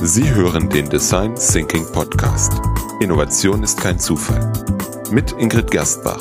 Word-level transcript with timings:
Sie 0.00 0.32
hören 0.32 0.68
den 0.68 0.88
Design 0.88 1.34
Thinking 1.34 1.84
Podcast. 1.90 2.52
Innovation 3.00 3.64
ist 3.64 3.80
kein 3.80 3.98
Zufall. 3.98 4.52
Mit 5.10 5.32
Ingrid 5.32 5.72
Gerstbach. 5.72 6.20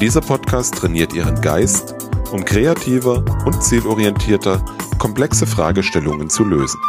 Dieser 0.00 0.20
Podcast 0.20 0.76
trainiert 0.76 1.12
Ihren 1.12 1.40
Geist, 1.40 1.96
um 2.30 2.44
kreativer 2.44 3.24
und 3.44 3.60
zielorientierter 3.60 4.64
komplexe 4.98 5.48
Fragestellungen 5.48 6.30
zu 6.30 6.44
lösen. 6.44 6.80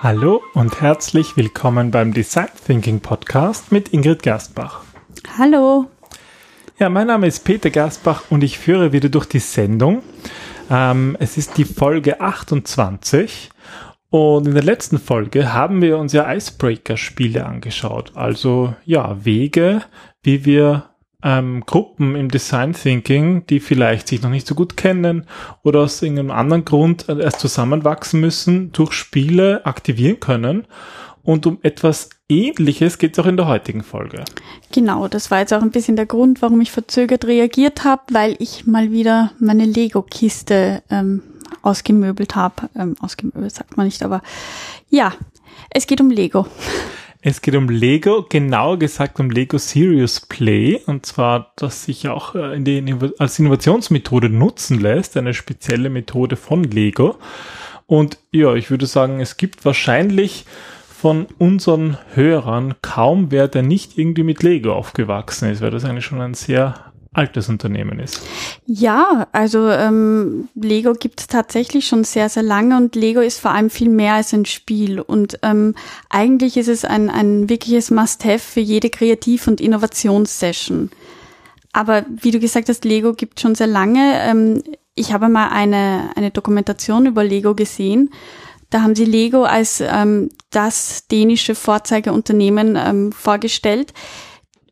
Hallo 0.00 0.42
und 0.54 0.80
herzlich 0.80 1.36
willkommen 1.36 1.92
beim 1.92 2.12
Design 2.12 2.48
Thinking 2.66 2.98
Podcast 2.98 3.70
mit 3.70 3.90
Ingrid 3.90 4.24
Gerstbach. 4.24 4.80
Hallo. 5.38 5.86
Ja, 6.80 6.88
mein 6.88 7.06
Name 7.06 7.28
ist 7.28 7.44
Peter 7.44 7.70
Gerstbach 7.70 8.24
und 8.30 8.42
ich 8.42 8.58
führe 8.58 8.90
wieder 8.90 9.08
durch 9.08 9.26
die 9.26 9.38
Sendung. 9.38 10.02
Ähm, 10.70 11.16
es 11.20 11.36
ist 11.36 11.58
die 11.58 11.64
Folge 11.64 12.20
28 12.20 13.50
und 14.10 14.46
in 14.46 14.54
der 14.54 14.62
letzten 14.62 14.98
Folge 14.98 15.52
haben 15.52 15.82
wir 15.82 15.98
uns 15.98 16.12
ja 16.12 16.32
Icebreaker-Spiele 16.32 17.44
angeschaut. 17.44 18.12
Also 18.14 18.74
ja, 18.84 19.24
Wege, 19.24 19.82
wie 20.22 20.44
wir 20.44 20.90
ähm, 21.22 21.64
Gruppen 21.66 22.14
im 22.14 22.30
Design 22.30 22.74
Thinking, 22.74 23.46
die 23.46 23.58
vielleicht 23.58 24.08
sich 24.08 24.22
noch 24.22 24.30
nicht 24.30 24.46
so 24.46 24.54
gut 24.54 24.76
kennen 24.76 25.26
oder 25.62 25.80
aus 25.80 26.00
irgendeinem 26.00 26.30
anderen 26.30 26.64
Grund 26.64 27.08
erst 27.08 27.40
zusammenwachsen 27.40 28.20
müssen, 28.20 28.72
durch 28.72 28.92
Spiele 28.92 29.66
aktivieren 29.66 30.20
können. 30.20 30.66
Und 31.22 31.46
um 31.46 31.58
etwas 31.62 32.10
Ähnliches 32.30 32.96
geht 32.96 33.12
es 33.12 33.22
auch 33.22 33.28
in 33.28 33.36
der 33.36 33.46
heutigen 33.46 33.82
Folge. 33.82 34.24
Genau, 34.72 35.08
das 35.08 35.30
war 35.30 35.40
jetzt 35.40 35.52
auch 35.52 35.60
ein 35.60 35.70
bisschen 35.70 35.96
der 35.96 36.06
Grund, 36.06 36.40
warum 36.40 36.60
ich 36.62 36.72
verzögert 36.72 37.26
reagiert 37.26 37.84
habe, 37.84 38.02
weil 38.12 38.36
ich 38.38 38.66
mal 38.66 38.90
wieder 38.90 39.32
meine 39.38 39.66
Lego-Kiste 39.66 40.82
ähm, 40.88 41.22
ausgemöbelt 41.60 42.34
habe. 42.34 42.70
Ähm, 42.76 42.96
ausgemöbelt 43.00 43.54
sagt 43.54 43.76
man 43.76 43.84
nicht, 43.84 44.02
aber 44.02 44.22
ja, 44.88 45.12
es 45.68 45.86
geht 45.86 46.00
um 46.00 46.10
Lego. 46.10 46.46
Es 47.20 47.42
geht 47.42 47.56
um 47.56 47.68
Lego, 47.68 48.24
genauer 48.26 48.78
gesagt 48.78 49.20
um 49.20 49.30
Lego 49.30 49.58
Serious 49.58 50.20
Play 50.20 50.80
und 50.86 51.04
zwar, 51.04 51.52
dass 51.56 51.84
sich 51.84 52.08
auch 52.08 52.34
äh, 52.34 52.56
in 52.56 52.64
die, 52.64 52.96
als 53.18 53.38
Innovationsmethode 53.38 54.30
nutzen 54.30 54.80
lässt, 54.80 55.18
eine 55.18 55.34
spezielle 55.34 55.90
Methode 55.90 56.36
von 56.36 56.64
Lego. 56.64 57.16
Und 57.86 58.18
ja, 58.30 58.54
ich 58.54 58.70
würde 58.70 58.86
sagen, 58.86 59.20
es 59.20 59.36
gibt 59.36 59.66
wahrscheinlich 59.66 60.46
von 61.04 61.26
unseren 61.36 61.98
Hörern 62.14 62.76
kaum 62.80 63.30
wer, 63.30 63.46
der 63.46 63.62
nicht 63.62 63.98
irgendwie 63.98 64.22
mit 64.22 64.42
Lego 64.42 64.72
aufgewachsen 64.72 65.50
ist, 65.50 65.60
weil 65.60 65.70
das 65.70 65.84
eigentlich 65.84 66.06
schon 66.06 66.22
ein 66.22 66.32
sehr 66.32 66.94
altes 67.12 67.50
Unternehmen 67.50 67.98
ist. 67.98 68.22
Ja, 68.64 69.26
also 69.30 69.68
ähm, 69.68 70.48
Lego 70.54 70.94
gibt 70.94 71.20
es 71.20 71.26
tatsächlich 71.26 71.86
schon 71.86 72.04
sehr, 72.04 72.30
sehr 72.30 72.42
lange 72.42 72.78
und 72.78 72.96
Lego 72.96 73.20
ist 73.20 73.38
vor 73.38 73.50
allem 73.50 73.68
viel 73.68 73.90
mehr 73.90 74.14
als 74.14 74.32
ein 74.32 74.46
Spiel. 74.46 74.98
Und 74.98 75.38
ähm, 75.42 75.74
eigentlich 76.08 76.56
ist 76.56 76.68
es 76.68 76.86
ein, 76.86 77.10
ein 77.10 77.50
wirkliches 77.50 77.90
Must-Have 77.90 78.38
für 78.38 78.60
jede 78.60 78.88
Kreativ- 78.88 79.46
und 79.46 79.60
Innovationssession. 79.60 80.88
Aber 81.74 82.06
wie 82.08 82.30
du 82.30 82.40
gesagt 82.40 82.70
hast, 82.70 82.86
Lego 82.86 83.12
gibt 83.12 83.40
schon 83.40 83.54
sehr 83.54 83.66
lange. 83.66 84.20
Ähm, 84.22 84.62
ich 84.94 85.12
habe 85.12 85.28
mal 85.28 85.48
eine, 85.48 86.12
eine 86.16 86.30
Dokumentation 86.30 87.04
über 87.04 87.24
Lego 87.24 87.54
gesehen 87.54 88.08
da 88.74 88.82
haben 88.82 88.96
sie 88.96 89.04
Lego 89.04 89.44
als 89.44 89.80
ähm, 89.80 90.30
das 90.50 91.06
dänische 91.06 91.54
Vorzeigeunternehmen 91.54 92.74
ähm, 92.76 93.12
vorgestellt, 93.12 93.94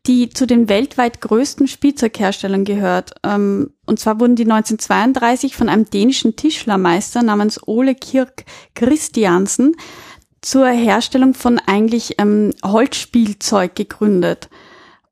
die 0.05 0.27
zu 0.27 0.45
den 0.45 0.67
weltweit 0.67 1.21
größten 1.21 1.69
Spielzeugherstellern 1.69 2.65
gehört. 2.65 3.13
Ähm, 3.23 3.71
und 3.85 4.01
zwar 4.01 4.19
wurden 4.19 4.35
die 4.35 4.43
1932 4.43 5.55
von 5.55 5.69
einem 5.69 5.89
dänischen 5.89 6.35
Tischlermeister 6.35 7.23
namens 7.23 7.65
Ole 7.65 7.95
Kirk 7.95 8.43
Christiansen 8.75 9.77
zur 10.41 10.67
Herstellung 10.67 11.33
von 11.33 11.57
eigentlich 11.59 12.15
ähm, 12.17 12.53
Holzspielzeug 12.61 13.73
gegründet. 13.73 14.49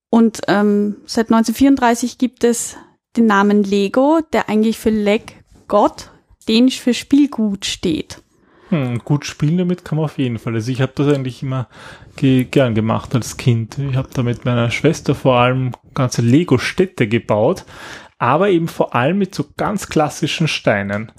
Und 0.09 0.41
ähm, 0.49 0.97
seit 1.05 1.27
1934 1.27 2.17
gibt 2.17 2.43
es 2.43 2.75
den 3.15 3.25
Namen 3.25 3.63
Lego, 3.63 4.19
der 4.33 4.49
eigentlich 4.49 4.77
für 4.77 4.89
Leg 4.89 5.45
Gott, 5.69 6.11
dänisch 6.49 6.81
für 6.81 6.93
Spielgut 6.93 7.63
steht. 7.63 8.21
Hm, 8.71 8.99
gut 8.99 9.25
spielen 9.25 9.57
damit 9.57 9.83
kann 9.83 9.97
man 9.97 10.05
auf 10.05 10.17
jeden 10.17 10.39
Fall. 10.39 10.55
Also 10.55 10.71
ich 10.71 10.81
habe 10.81 10.93
das 10.95 11.13
eigentlich 11.13 11.43
immer 11.43 11.67
ge 12.15 12.45
gern 12.45 12.73
gemacht 12.73 13.13
als 13.13 13.35
Kind. 13.35 13.77
Ich 13.77 13.97
habe 13.97 14.07
da 14.13 14.23
mit 14.23 14.45
meiner 14.45 14.71
Schwester 14.71 15.13
vor 15.13 15.35
allem 15.35 15.73
ganze 15.93 16.21
Lego-Städte 16.21 17.07
gebaut, 17.07 17.65
aber 18.17 18.49
eben 18.49 18.69
vor 18.69 18.95
allem 18.95 19.17
mit 19.17 19.35
so 19.35 19.43
ganz 19.57 19.89
klassischen 19.89 20.47
Steinen. 20.47 21.11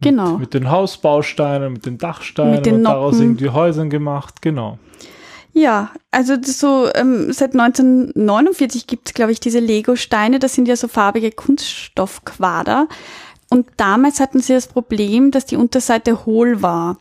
Genau. 0.00 0.32
Mit, 0.32 0.40
mit 0.40 0.54
den 0.54 0.70
Hausbausteinen, 0.70 1.72
mit 1.72 1.86
den 1.86 1.98
Dachsteinen 1.98 2.54
mit 2.54 2.66
den 2.66 2.76
und 2.76 2.84
daraus 2.84 3.18
irgendwie 3.18 3.50
Häusern 3.50 3.90
gemacht, 3.90 4.40
genau. 4.40 4.78
Ja, 5.54 5.90
also 6.12 6.36
so 6.40 6.88
ähm, 6.94 7.32
seit 7.32 7.52
1949 7.52 8.86
gibt 8.86 9.08
es, 9.08 9.14
glaube 9.14 9.32
ich, 9.32 9.40
diese 9.40 9.58
Lego-Steine. 9.58 10.38
Das 10.38 10.54
sind 10.54 10.66
ja 10.66 10.76
so 10.76 10.88
farbige 10.88 11.30
Kunststoffquader. 11.30 12.86
Und 13.52 13.66
damals 13.76 14.18
hatten 14.18 14.40
sie 14.40 14.54
das 14.54 14.66
Problem, 14.66 15.30
dass 15.30 15.44
die 15.44 15.56
Unterseite 15.56 16.24
hohl 16.24 16.62
war. 16.62 16.96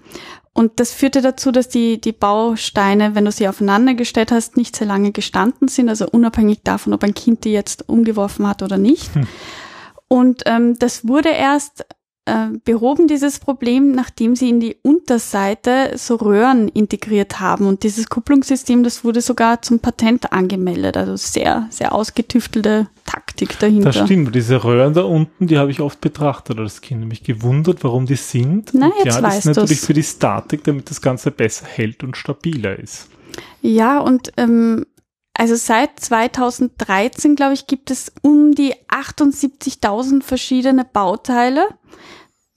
Und 0.51 0.81
das 0.81 0.91
führte 0.91 1.21
dazu, 1.21 1.53
dass 1.53 1.69
die, 1.69 2.01
die 2.01 2.11
Bausteine, 2.11 3.15
wenn 3.15 3.23
du 3.23 3.31
sie 3.31 3.47
aufeinander 3.47 3.93
gestellt 3.93 4.33
hast, 4.33 4.57
nicht 4.57 4.75
sehr 4.75 4.85
lange 4.85 5.13
gestanden 5.13 5.69
sind, 5.69 5.87
also 5.87 6.09
unabhängig 6.11 6.59
davon, 6.65 6.93
ob 6.93 7.05
ein 7.05 7.13
Kind 7.13 7.45
die 7.45 7.53
jetzt 7.53 7.87
umgeworfen 7.87 8.45
hat 8.45 8.63
oder 8.63 8.77
nicht. 8.77 9.15
Hm. 9.15 9.27
Und 10.09 10.43
ähm, 10.45 10.77
das 10.77 11.07
wurde 11.07 11.29
erst 11.29 11.85
äh, 12.31 12.57
behoben 12.63 13.07
dieses 13.07 13.39
Problem, 13.39 13.91
nachdem 13.91 14.37
sie 14.37 14.49
in 14.49 14.61
die 14.61 14.77
Unterseite 14.83 15.91
so 15.95 16.15
Röhren 16.15 16.69
integriert 16.69 17.41
haben. 17.41 17.67
Und 17.67 17.83
dieses 17.83 18.07
Kupplungssystem, 18.07 18.83
das 18.83 19.03
wurde 19.03 19.19
sogar 19.19 19.61
zum 19.61 19.79
Patent 19.79 20.31
angemeldet. 20.31 20.95
Also 20.95 21.17
sehr, 21.17 21.67
sehr 21.69 21.93
ausgetüftelte 21.93 22.87
Taktik 23.05 23.59
dahinter. 23.59 23.91
Das 23.91 24.05
stimmt. 24.05 24.33
Diese 24.33 24.63
Röhren 24.63 24.93
da 24.93 25.01
unten, 25.01 25.47
die 25.47 25.57
habe 25.57 25.71
ich 25.71 25.81
oft 25.81 25.99
betrachtet 25.99 26.57
als 26.57 26.79
Kind. 26.79 27.05
Mich 27.05 27.23
gewundert, 27.23 27.83
warum 27.83 28.05
die 28.05 28.15
sind. 28.15 28.69
Na, 28.73 28.91
jetzt 29.03 29.15
ja, 29.15 29.21
das 29.21 29.39
ist 29.39 29.45
natürlich 29.45 29.79
du's. 29.79 29.85
für 29.87 29.93
die 29.93 30.03
Statik, 30.03 30.63
damit 30.63 30.89
das 30.89 31.01
Ganze 31.01 31.31
besser 31.31 31.65
hält 31.65 32.01
und 32.01 32.15
stabiler 32.15 32.79
ist. 32.79 33.09
Ja, 33.61 33.99
und 33.99 34.31
ähm, 34.37 34.85
also 35.33 35.55
seit 35.55 35.99
2013, 35.99 37.35
glaube 37.35 37.55
ich, 37.55 37.67
gibt 37.67 37.91
es 37.91 38.11
um 38.21 38.53
die 38.53 38.73
78.000 38.89 40.23
verschiedene 40.23 40.85
Bauteile 40.85 41.67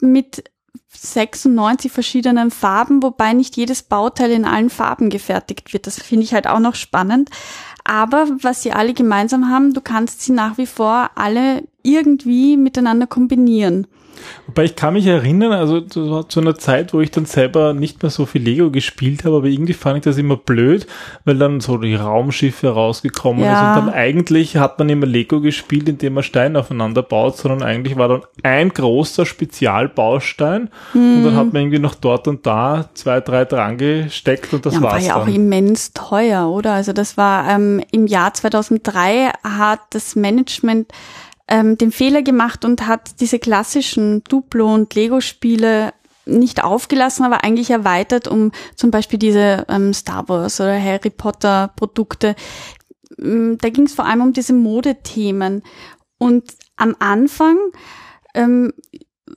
mit 0.04 0.44
96 0.92 1.91
verschiedenen 1.91 2.50
Farben, 2.50 3.03
wobei 3.03 3.32
nicht 3.32 3.56
jedes 3.56 3.82
Bauteil 3.82 4.31
in 4.31 4.44
allen 4.44 4.70
Farben 4.70 5.10
gefertigt 5.10 5.72
wird. 5.72 5.87
Das 5.87 6.00
finde 6.00 6.25
ich 6.25 6.34
halt 6.34 6.47
auch 6.47 6.60
noch 6.60 6.75
spannend. 6.75 7.31
Aber 7.84 8.28
was 8.41 8.62
sie 8.62 8.72
alle 8.72 8.94
gemeinsam 8.94 9.50
haben, 9.50 9.75
du 9.75 9.81
kannst 9.81 10.22
sie 10.22 10.32
nach 10.32 10.56
wie 10.56 10.66
vor 10.66 11.10
alle 11.16 11.64
irgendwie 11.82 12.56
miteinander 12.56 13.06
kombinieren. 13.06 13.87
Wobei 14.47 14.64
ich 14.64 14.76
kann 14.76 14.94
mich 14.94 15.06
erinnern, 15.06 15.52
also 15.52 15.80
zu, 15.80 16.41
einer 16.41 16.56
Zeit, 16.56 16.92
wo 16.92 17.00
ich 17.00 17.10
dann 17.10 17.26
selber 17.26 17.75
nicht 17.75 18.02
mehr 18.02 18.10
so 18.10 18.26
viel 18.26 18.42
Lego 18.42 18.70
gespielt 18.70 19.25
habe, 19.25 19.36
aber 19.36 19.47
irgendwie 19.47 19.72
fand 19.72 19.98
ich 19.98 20.04
das 20.04 20.19
immer 20.19 20.36
blöd, 20.36 20.86
weil 21.25 21.38
dann 21.38 21.60
so 21.60 21.78
die 21.78 21.94
Raumschiffe 21.94 22.69
rausgekommen 22.69 23.44
ja. 23.44 23.52
ist 23.52 23.78
und 23.78 23.86
dann 23.86 23.94
eigentlich 23.94 24.56
hat 24.56 24.78
man 24.78 24.88
immer 24.88 25.06
Lego 25.06 25.41
gespielt, 25.41 25.88
indem 25.88 26.14
man 26.14 26.22
Steine 26.22 26.58
aufeinander 26.58 27.02
baut, 27.02 27.36
sondern 27.36 27.62
eigentlich 27.62 27.97
war 27.97 28.08
dann 28.08 28.22
ein 28.42 28.70
großer 28.70 29.26
Spezialbaustein 29.26 30.70
mhm. 30.92 31.16
und 31.16 31.25
dann 31.25 31.36
hat 31.36 31.52
man 31.52 31.62
irgendwie 31.62 31.78
noch 31.78 31.94
dort 31.94 32.28
und 32.28 32.46
da 32.46 32.88
zwei, 32.94 33.20
drei 33.20 33.44
dran 33.44 33.78
gesteckt 33.78 34.52
und 34.52 34.66
das 34.66 34.75
ja, 34.75 34.82
war's 34.82 34.92
war 34.92 35.00
ja 35.00 35.14
dann. 35.14 35.22
auch 35.22 35.34
immens 35.34 35.92
teuer, 35.92 36.48
oder? 36.48 36.72
Also 36.72 36.92
das 36.92 37.16
war 37.16 37.48
ähm, 37.48 37.82
im 37.91 38.06
Jahr 38.06 38.34
2003 38.34 39.31
hat 39.42 39.81
das 39.91 40.16
Management 40.16 40.92
ähm, 41.49 41.77
den 41.77 41.93
Fehler 41.93 42.22
gemacht 42.22 42.65
und 42.65 42.87
hat 42.87 43.21
diese 43.21 43.38
klassischen 43.38 44.25
Duplo- 44.25 44.72
und 44.72 44.94
Lego-Spiele 44.94 45.93
nicht 46.26 46.64
aufgelassen, 46.64 47.25
aber 47.25 47.44
eigentlich 47.44 47.70
erweitert 47.70 48.29
um 48.29 48.52
zum 48.76 48.91
Beispiel 48.91 49.19
diese 49.19 49.67
ähm, 49.69 49.93
Star 49.93 50.29
Wars 50.29 50.61
oder 50.61 50.81
Harry 50.81 51.11
Potter 51.11 51.70
Produkte. 51.76 52.35
Ähm, 53.19 53.58
da 53.61 53.69
ging 53.69 53.85
es 53.85 53.94
vor 53.94 54.06
allem 54.06 54.23
um 54.23 54.32
diese 54.32 54.55
Modethemen. 54.55 55.62
Und 56.19 56.55
am 56.76 56.96
Anfang 56.99 57.58
ähm, 58.35 58.73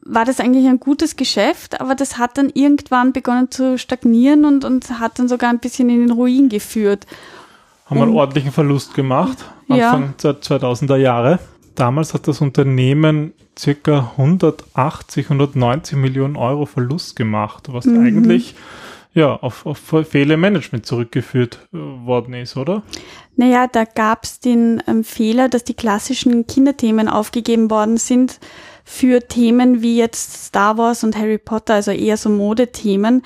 war 0.03 0.25
das 0.25 0.39
eigentlich 0.39 0.67
ein 0.67 0.79
gutes 0.79 1.15
Geschäft, 1.15 1.81
aber 1.81 1.95
das 1.95 2.17
hat 2.17 2.37
dann 2.37 2.49
irgendwann 2.53 3.13
begonnen 3.13 3.51
zu 3.51 3.77
stagnieren 3.77 4.45
und, 4.45 4.63
und 4.63 4.99
hat 4.99 5.19
dann 5.19 5.27
sogar 5.27 5.49
ein 5.49 5.59
bisschen 5.59 5.89
in 5.89 5.99
den 5.99 6.11
Ruin 6.11 6.49
geführt. 6.49 7.05
Haben 7.85 7.99
wir 7.99 8.03
einen 8.03 8.15
ordentlichen 8.15 8.51
Verlust 8.51 8.93
gemacht, 8.93 9.45
Anfang 9.69 10.13
ja. 10.23 10.33
der 10.33 10.41
2000er 10.41 10.97
Jahre. 10.97 11.39
Damals 11.77 12.15
hat 12.15 12.27
das 12.27 12.41
Unternehmen 12.41 13.33
circa 13.57 14.13
180, 14.17 15.25
190 15.27 15.95
Millionen 15.95 16.35
Euro 16.35 16.65
Verlust 16.65 17.15
gemacht, 17.15 17.67
was 17.71 17.85
mhm. 17.85 18.03
eigentlich 18.03 18.55
ja, 19.13 19.35
auf, 19.35 19.67
auf 19.67 19.77
Fehlermanagement 19.77 20.87
zurückgeführt 20.87 21.67
äh, 21.71 21.77
worden 21.77 22.33
ist, 22.33 22.57
oder? 22.57 22.81
Naja, 23.35 23.67
da 23.67 23.85
gab 23.85 24.23
es 24.23 24.39
den 24.39 24.81
ähm, 24.87 25.03
Fehler, 25.03 25.49
dass 25.49 25.63
die 25.63 25.75
klassischen 25.75 26.47
Kinderthemen 26.47 27.07
aufgegeben 27.07 27.69
worden 27.69 27.97
sind 27.97 28.39
für 28.83 29.27
Themen 29.27 29.83
wie 29.83 29.97
jetzt 29.97 30.45
Star 30.47 30.79
Wars 30.79 31.03
und 31.03 31.15
Harry 31.15 31.37
Potter, 31.37 31.75
also 31.75 31.91
eher 31.91 32.17
so 32.17 32.29
Modethemen, 32.29 33.21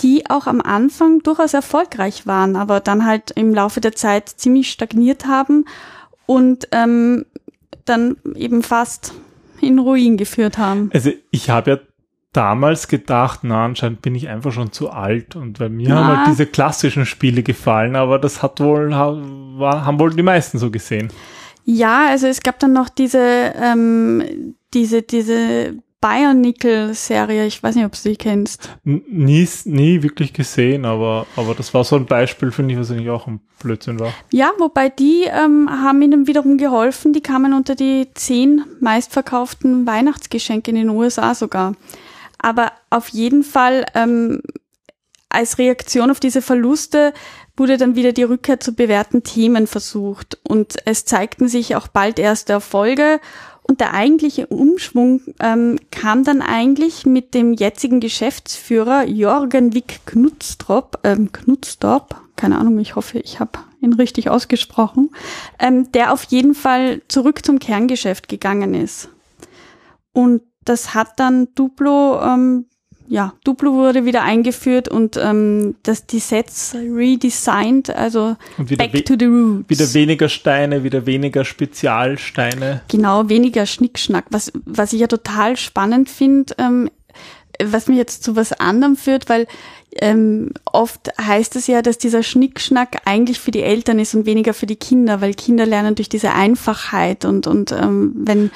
die 0.00 0.24
auch 0.30 0.46
am 0.46 0.62
Anfang 0.62 1.18
durchaus 1.18 1.52
erfolgreich 1.52 2.26
waren, 2.26 2.56
aber 2.56 2.80
dann 2.80 3.04
halt 3.04 3.30
im 3.32 3.52
Laufe 3.52 3.82
der 3.82 3.92
Zeit 3.92 4.30
ziemlich 4.30 4.70
stagniert 4.70 5.26
haben 5.26 5.66
und 6.24 6.68
ähm, 6.72 7.26
dann 7.84 8.16
eben 8.34 8.62
fast 8.62 9.14
in 9.60 9.78
Ruin 9.78 10.16
geführt 10.16 10.58
haben. 10.58 10.90
Also 10.92 11.10
ich 11.30 11.50
habe 11.50 11.70
ja 11.70 11.78
damals 12.32 12.88
gedacht, 12.88 13.40
na, 13.42 13.64
anscheinend 13.64 14.02
bin 14.02 14.14
ich 14.14 14.28
einfach 14.28 14.52
schon 14.52 14.72
zu 14.72 14.90
alt 14.90 15.36
und 15.36 15.58
bei 15.58 15.68
mir 15.68 15.90
Na. 15.90 15.96
haben 15.96 16.16
halt 16.18 16.28
diese 16.28 16.46
klassischen 16.46 17.06
Spiele 17.06 17.42
gefallen, 17.42 17.96
aber 17.96 18.18
das 18.18 18.42
hat 18.42 18.60
wohl, 18.60 18.94
haben 18.94 19.98
wohl 19.98 20.14
die 20.14 20.22
meisten 20.22 20.58
so 20.58 20.70
gesehen. 20.70 21.10
Ja, 21.64 22.08
also 22.08 22.26
es 22.26 22.42
gab 22.42 22.58
dann 22.58 22.72
noch 22.72 22.88
diese, 22.88 23.54
ähm, 23.56 24.54
diese, 24.74 25.02
diese 25.02 25.76
Bionicle-Serie, 26.04 27.46
ich 27.46 27.62
weiß 27.62 27.76
nicht, 27.76 27.86
ob 27.86 27.92
du 27.92 28.10
die 28.10 28.16
kennst. 28.16 28.68
Nie, 28.84 29.48
nie 29.64 30.02
wirklich 30.02 30.34
gesehen, 30.34 30.84
aber, 30.84 31.26
aber 31.34 31.54
das 31.54 31.72
war 31.72 31.82
so 31.82 31.96
ein 31.96 32.04
Beispiel, 32.04 32.52
finde 32.52 32.74
ich, 32.74 32.80
was 32.80 32.90
eigentlich 32.90 33.08
auch 33.08 33.26
ein 33.26 33.40
Blödsinn 33.62 33.98
war. 33.98 34.12
Ja, 34.30 34.52
wobei 34.58 34.90
die 34.90 35.22
ähm, 35.22 35.70
haben 35.70 36.02
ihnen 36.02 36.26
wiederum 36.26 36.58
geholfen, 36.58 37.14
die 37.14 37.22
kamen 37.22 37.54
unter 37.54 37.74
die 37.74 38.08
zehn 38.12 38.66
meistverkauften 38.80 39.86
Weihnachtsgeschenke 39.86 40.72
in 40.72 40.76
den 40.76 40.90
USA 40.90 41.34
sogar. 41.34 41.74
Aber 42.38 42.72
auf 42.90 43.08
jeden 43.08 43.42
Fall 43.42 43.86
ähm, 43.94 44.42
als 45.30 45.56
Reaktion 45.56 46.10
auf 46.10 46.20
diese 46.20 46.42
Verluste 46.42 47.14
wurde 47.56 47.78
dann 47.78 47.96
wieder 47.96 48.12
die 48.12 48.24
Rückkehr 48.24 48.60
zu 48.60 48.74
bewährten 48.74 49.22
Themen 49.22 49.66
versucht 49.66 50.38
und 50.42 50.76
es 50.84 51.06
zeigten 51.06 51.48
sich 51.48 51.76
auch 51.76 51.88
bald 51.88 52.18
erste 52.18 52.52
Erfolge 52.52 53.20
und 53.66 53.80
der 53.80 53.94
eigentliche 53.94 54.46
Umschwung 54.46 55.22
ähm, 55.40 55.78
kam 55.90 56.22
dann 56.22 56.42
eigentlich 56.42 57.06
mit 57.06 57.32
dem 57.32 57.54
jetzigen 57.54 57.98
Geschäftsführer 57.98 59.06
Jorgen 59.06 59.72
Wick 59.72 60.00
Knudstrop, 60.04 60.98
ähm, 61.02 61.32
Knudstorp, 61.32 62.14
keine 62.36 62.58
Ahnung, 62.58 62.78
ich 62.78 62.94
hoffe, 62.94 63.18
ich 63.20 63.40
habe 63.40 63.58
ihn 63.80 63.94
richtig 63.94 64.28
ausgesprochen, 64.28 65.10
ähm, 65.58 65.90
der 65.92 66.12
auf 66.12 66.24
jeden 66.24 66.54
Fall 66.54 67.00
zurück 67.08 67.44
zum 67.44 67.58
Kerngeschäft 67.58 68.28
gegangen 68.28 68.74
ist. 68.74 69.08
Und 70.12 70.42
das 70.64 70.94
hat 70.94 71.18
dann 71.18 71.48
Duplo, 71.54 72.20
ähm, 72.22 72.66
ja, 73.06 73.34
Duplo 73.44 73.72
wurde 73.74 74.04
wieder 74.04 74.22
eingeführt 74.22 74.88
und 74.88 75.16
ähm, 75.16 75.74
das 75.82 76.06
die 76.06 76.20
Sets 76.20 76.74
redesigned, 76.74 77.90
also 77.90 78.36
back 78.56 79.04
to 79.04 79.14
the 79.18 79.26
roots. 79.26 79.68
wieder 79.68 79.94
weniger 79.94 80.28
Steine, 80.28 80.84
wieder 80.84 81.04
weniger 81.04 81.44
Spezialsteine. 81.44 82.82
Genau, 82.88 83.28
weniger 83.28 83.66
Schnickschnack. 83.66 84.26
Was, 84.30 84.52
was 84.64 84.92
ich 84.92 85.00
ja 85.00 85.06
total 85.06 85.56
spannend 85.56 86.08
finde, 86.08 86.54
ähm, 86.58 86.90
was 87.62 87.88
mich 87.88 87.98
jetzt 87.98 88.24
zu 88.24 88.36
was 88.36 88.52
anderem 88.52 88.96
führt, 88.96 89.28
weil 89.28 89.46
ähm, 90.00 90.50
oft 90.64 91.10
heißt 91.20 91.56
es 91.56 91.66
ja, 91.66 91.82
dass 91.82 91.98
dieser 91.98 92.22
Schnickschnack 92.22 93.02
eigentlich 93.04 93.38
für 93.38 93.50
die 93.50 93.62
Eltern 93.62 93.98
ist 93.98 94.14
und 94.14 94.26
weniger 94.26 94.54
für 94.54 94.66
die 94.66 94.76
Kinder, 94.76 95.20
weil 95.20 95.34
Kinder 95.34 95.66
lernen 95.66 95.94
durch 95.94 96.08
diese 96.08 96.32
Einfachheit 96.32 97.24
und, 97.24 97.46
und 97.46 97.70
ähm, 97.70 98.12
wenn, 98.16 98.50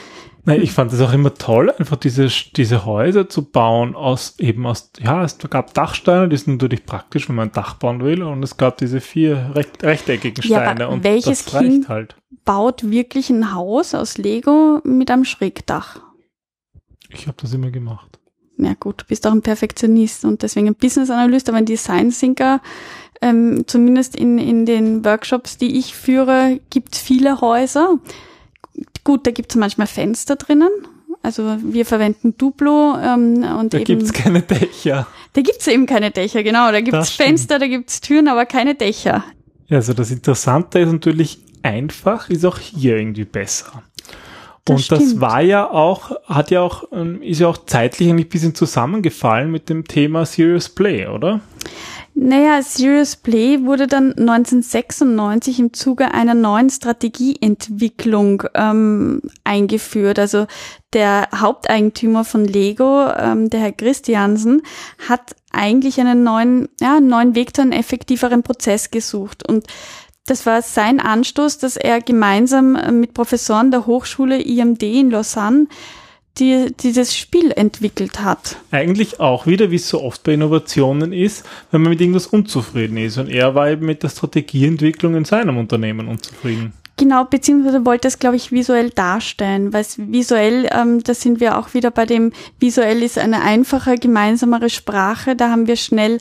Nein, 0.45 0.63
ich 0.63 0.73
fand 0.73 0.93
es 0.93 1.01
auch 1.01 1.13
immer 1.13 1.35
toll, 1.35 1.71
einfach 1.79 1.97
diese, 1.97 2.29
diese 2.57 2.87
Häuser 2.87 3.29
zu 3.29 3.43
bauen 3.43 3.95
aus 3.95 4.39
eben 4.39 4.67
aus, 4.67 4.91
ja, 4.99 5.23
es 5.25 5.37
gab 5.51 5.75
Dachsteine, 5.75 6.29
die 6.29 6.37
sind 6.39 6.55
natürlich 6.55 6.87
praktisch, 6.87 7.29
wenn 7.29 7.37
man 7.37 7.49
ein 7.49 7.53
Dach 7.53 7.75
bauen 7.75 8.01
will, 8.03 8.23
und 8.23 8.43
es 8.43 8.57
gab 8.57 8.79
diese 8.79 9.01
vier 9.01 9.53
recht, 9.55 9.83
rechteckigen 9.83 10.43
Ja, 10.49 10.63
Steine 10.63 10.89
und 10.89 11.05
welches 11.05 11.45
das 11.45 11.55
reicht 11.55 11.69
Kind- 11.71 11.89
halt. 11.89 12.17
baut 12.45 12.91
wirklich 12.91 13.29
ein 13.31 13.53
Haus 13.55 13.95
aus 13.95 14.17
Lego 14.17 14.81
mit 14.85 15.11
einem 15.11 15.25
Schrägdach. 15.25 16.01
Ich 17.11 17.27
habe 17.27 17.37
das 17.41 17.53
immer 17.53 17.71
gemacht. 17.71 18.19
Ja 18.57 18.75
gut, 18.79 19.03
du 19.03 19.05
bist 19.07 19.27
auch 19.27 19.33
ein 19.33 19.43
Perfektionist 19.43 20.25
und 20.25 20.43
deswegen 20.43 20.69
ein 20.69 20.75
Business 20.75 21.11
Analyst, 21.11 21.49
aber 21.49 21.59
ein 21.59 21.67
Design 21.67 22.11
Thinker, 22.11 22.61
ähm, 23.21 23.65
zumindest 23.67 24.17
in, 24.17 24.39
in 24.39 24.67
den 24.67 25.05
Workshops, 25.05 25.59
die 25.59 25.79
ich 25.79 25.95
führe, 25.95 26.59
gibt's 26.71 26.99
viele 26.99 27.41
Häuser. 27.41 27.99
Gut, 29.05 29.27
da 29.27 29.31
gibt's 29.31 29.55
manchmal 29.57 29.87
Fenster 29.87 30.37
drinnen. 30.37 30.69
Also 31.23 31.57
wir 31.63 31.85
verwenden 31.85 32.37
Duplo 32.39 32.97
ähm, 33.03 33.43
und 33.59 33.75
Da 33.75 33.79
eben 33.79 33.85
gibt's 33.85 34.13
keine 34.13 34.43
Dächer. 34.43 35.07
da 35.33 35.41
gibt's 35.43 35.67
eben 35.67 35.87
keine 35.87 36.11
Dächer, 36.11 36.43
genau. 36.43 36.67
Da 36.71 36.81
Das 36.81 36.85
gibt's 36.85 37.13
stimmt. 37.13 37.29
Fenster, 37.29 37.59
da 37.59 37.67
gibt's 37.67 38.01
Türen, 38.01 38.29
aber 38.29 38.47
keine 38.47 38.75
Dächer. 38.75 39.25
Ja, 39.67 39.79
also 39.79 39.93
das 39.95 40.11
Interessante 40.11 40.79
ist 40.79 40.93
natürlich, 40.93 41.39
einfach 41.63 42.31
ist 42.31 42.45
auch 42.45 42.59
hier 42.59 42.97
irgendwie 42.97 43.25
besser. 43.25 43.83
Das 44.65 44.77
und 44.77 44.93
das 44.93 45.03
stimmt. 45.05 45.21
war 45.21 45.41
ja 45.41 45.69
auch, 45.69 46.13
hat 46.27 46.51
ja 46.51 46.61
auch, 46.61 46.85
ähm, 46.93 47.21
ist 47.23 47.41
ja 47.41 47.49
auch 47.49 47.59
zeitlich 47.67 48.09
eigentlich 48.11 48.27
ein 48.27 48.31
bisschen 48.31 48.55
zusammengefallen 48.55 49.51
mit 49.51 49.69
dem 49.69 49.87
Thema 49.89 50.25
Serious 50.25 50.69
Play, 50.69 51.07
oder? 51.09 51.41
Naja, 52.21 52.63
Serious 52.63 53.15
Play 53.15 53.65
wurde 53.65 53.87
dann 53.87 54.11
1996 54.11 55.61
im 55.61 55.73
Zuge 55.73 56.13
einer 56.13 56.35
neuen 56.35 56.69
Strategieentwicklung 56.69 58.43
ähm, 58.55 59.23
eingeführt. 59.45 60.19
Also 60.19 60.49
der 60.93 61.29
Haupteigentümer 61.33 62.25
von 62.25 62.45
Lego, 62.45 63.09
ähm, 63.17 63.51
der 63.51 63.61
Herr 63.61 63.73
Christiansen, 63.73 64.63
hat 65.09 65.37
eigentlich 65.53 66.01
einen 66.01 66.25
neuen, 66.25 66.69
ja, 66.81 66.99
neuen 66.99 67.37
Weg 67.37 67.55
zu 67.55 67.63
einem 67.63 67.71
effektiveren 67.71 68.43
Prozess 68.43 68.91
gesucht. 68.91 69.49
Und 69.49 69.69
das 70.27 70.45
war 70.45 70.61
sein 70.63 70.99
Anstoß, 70.99 71.59
dass 71.59 71.77
er 71.77 72.01
gemeinsam 72.01 72.99
mit 72.99 73.15
Professoren 73.15 73.71
der 73.71 73.87
Hochschule 73.87 74.43
IMD 74.43 74.83
in 74.83 75.13
Lausanne 75.13 75.69
die, 76.39 76.73
dieses 76.81 77.17
Spiel 77.17 77.53
entwickelt 77.53 78.21
hat. 78.21 78.57
Eigentlich 78.71 79.21
auch 79.21 79.47
wieder, 79.47 79.71
wie 79.71 79.77
es 79.77 79.89
so 79.89 80.03
oft 80.03 80.23
bei 80.23 80.35
Innovationen 80.35 81.13
ist, 81.13 81.45
wenn 81.71 81.83
man 81.83 81.91
mit 81.91 82.01
irgendwas 82.01 82.27
unzufrieden 82.27 82.97
ist. 82.97 83.19
Und 83.19 83.29
er 83.29 83.55
war 83.55 83.71
eben 83.71 83.87
mit 83.87 84.03
der 84.03 84.09
Strategieentwicklung 84.09 85.15
in 85.15 85.25
seinem 85.25 85.59
Unternehmen 85.59 86.09
unzufrieden. 86.09 86.73
Genau, 86.99 87.25
beziehungsweise 87.25 87.87
wollte 87.87 88.09
es, 88.09 88.19
glaube 88.19 88.35
ich, 88.35 88.51
visuell 88.51 88.91
darstellen, 88.91 89.73
weil 89.73 89.83
es 89.83 89.99
visuell, 89.99 90.69
ähm, 90.73 91.01
da 91.05 91.15
sind 91.15 91.39
wir 91.39 91.57
auch 91.57 91.73
wieder 91.73 91.93
bei 91.93 92.07
dem, 92.07 92.33
visuell 92.59 93.05
ist 93.05 93.19
eine 93.19 93.41
einfache, 93.41 93.95
gemeinsamere 93.95 94.69
Sprache, 94.69 95.37
da 95.37 95.49
haben 95.49 95.69
wir 95.69 95.77
schnell, 95.77 96.19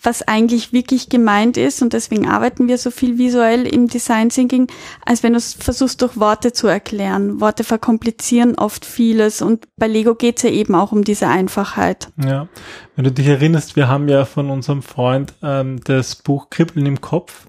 was 0.00 0.22
eigentlich 0.22 0.72
wirklich 0.72 1.08
gemeint 1.08 1.56
ist 1.56 1.82
und 1.82 1.94
deswegen 1.94 2.28
arbeiten 2.28 2.68
wir 2.68 2.78
so 2.78 2.92
viel 2.92 3.18
visuell 3.18 3.66
im 3.66 3.88
Design 3.88 4.28
Thinking, 4.28 4.68
als 5.04 5.24
wenn 5.24 5.32
du 5.32 5.38
es 5.38 5.52
versuchst 5.54 6.00
durch 6.00 6.16
Worte 6.16 6.52
zu 6.52 6.68
erklären. 6.68 7.40
Worte 7.40 7.64
verkomplizieren 7.64 8.54
oft 8.56 8.86
vieles 8.86 9.42
und 9.42 9.66
bei 9.76 9.88
Lego 9.88 10.14
geht's 10.14 10.42
ja 10.42 10.50
eben 10.50 10.76
auch 10.76 10.92
um 10.92 11.02
diese 11.02 11.26
Einfachheit. 11.26 12.08
Ja, 12.24 12.48
wenn 12.94 13.04
du 13.04 13.10
dich 13.10 13.26
erinnerst, 13.26 13.74
wir 13.74 13.88
haben 13.88 14.08
ja 14.08 14.24
von 14.24 14.48
unserem 14.48 14.82
Freund 14.82 15.34
ähm, 15.42 15.80
das 15.82 16.14
Buch 16.14 16.50
Kribbeln 16.50 16.86
im 16.86 17.00
Kopf 17.00 17.48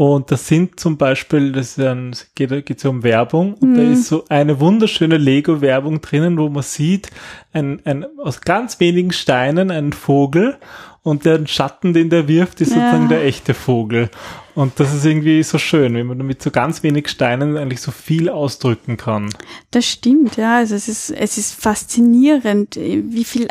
und 0.00 0.30
das 0.30 0.48
sind 0.48 0.80
zum 0.80 0.96
Beispiel, 0.96 1.52
das 1.52 1.76
ist 1.76 1.78
ein, 1.78 2.16
geht, 2.34 2.64
geht 2.64 2.80
so 2.80 2.88
um 2.88 3.02
Werbung 3.02 3.52
und 3.52 3.74
da 3.74 3.82
ist 3.82 4.06
so 4.06 4.24
eine 4.30 4.58
wunderschöne 4.58 5.18
Lego-Werbung 5.18 6.00
drinnen, 6.00 6.38
wo 6.38 6.48
man 6.48 6.62
sieht, 6.62 7.10
ein, 7.52 7.82
ein, 7.84 8.06
aus 8.18 8.40
ganz 8.40 8.80
wenigen 8.80 9.12
Steinen 9.12 9.70
einen 9.70 9.92
Vogel 9.92 10.56
und 11.02 11.26
der 11.26 11.46
Schatten, 11.46 11.92
den 11.92 12.08
der 12.08 12.28
wirft, 12.28 12.62
ist 12.62 12.70
Ja. 12.70 12.76
sozusagen 12.76 13.10
der 13.10 13.26
echte 13.26 13.52
Vogel. 13.52 14.08
Und 14.54 14.80
das 14.80 14.94
ist 14.94 15.04
irgendwie 15.04 15.42
so 15.42 15.58
schön, 15.58 15.92
wenn 15.92 16.06
man 16.06 16.16
mit 16.26 16.40
so 16.40 16.50
ganz 16.50 16.82
wenig 16.82 17.08
Steinen 17.08 17.58
eigentlich 17.58 17.82
so 17.82 17.90
viel 17.90 18.30
ausdrücken 18.30 18.96
kann. 18.96 19.28
Das 19.70 19.84
stimmt, 19.84 20.38
ja. 20.38 20.56
Also 20.56 20.76
es 20.76 20.88
ist, 20.88 21.10
es 21.10 21.36
ist 21.36 21.60
faszinierend, 21.60 22.76
wie 22.76 23.24
viel, 23.24 23.48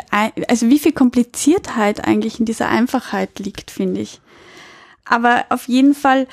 also 0.48 0.68
wie 0.68 0.80
viel 0.80 0.92
Kompliziertheit 0.92 2.04
eigentlich 2.04 2.40
in 2.40 2.44
dieser 2.44 2.68
Einfachheit 2.68 3.38
liegt, 3.38 3.70
finde 3.70 4.00
ich. 4.00 4.20
Aber 5.10 5.44
auf 5.48 5.66
jeden 5.66 5.94
Fall, 5.94 6.28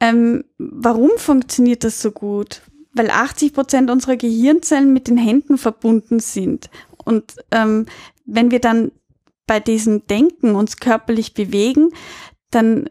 ähm, 0.00 0.44
warum 0.58 1.10
funktioniert 1.16 1.82
das 1.82 2.02
so 2.02 2.10
gut? 2.10 2.60
Weil 2.92 3.10
80 3.10 3.54
Prozent 3.54 3.90
unserer 3.90 4.16
Gehirnzellen 4.16 4.92
mit 4.92 5.08
den 5.08 5.16
Händen 5.16 5.56
verbunden 5.56 6.20
sind. 6.20 6.68
Und 7.04 7.36
ähm, 7.50 7.86
wenn 8.26 8.50
wir 8.50 8.60
dann 8.60 8.92
bei 9.46 9.60
diesem 9.60 10.06
Denken 10.06 10.54
uns 10.56 10.76
körperlich 10.76 11.32
bewegen, 11.32 11.88
dann 12.50 12.90